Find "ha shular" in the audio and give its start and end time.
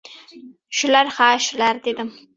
1.19-1.81